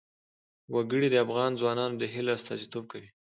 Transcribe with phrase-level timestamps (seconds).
[0.73, 3.09] وګړي د افغان ځوانانو د هیلو استازیتوب کوي.